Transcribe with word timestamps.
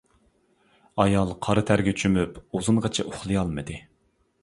ئايال 1.03 1.35
قارا 1.49 1.65
تەرگە 1.69 1.95
چۆمۈپ 2.01 2.43
ئۇزۇنغىچە 2.47 3.09
ئۇخلىيالمىدى. 3.11 3.83